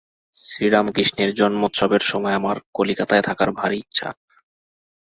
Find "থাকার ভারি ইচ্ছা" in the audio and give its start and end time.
3.27-4.09